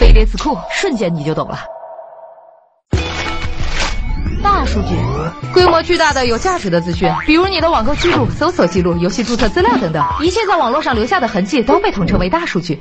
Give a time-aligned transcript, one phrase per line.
[0.00, 1.58] 飞碟词库瞬间你就懂了。
[4.42, 4.96] 大数据
[5.52, 12.80] 规模巨大的有价值的资讯比如你的网购记录搜索记录游戏注册资料等等一切在网络上留下的痕迹都被统称为大数据。